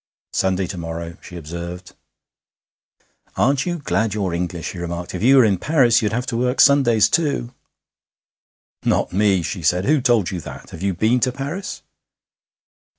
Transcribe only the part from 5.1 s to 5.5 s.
'If you were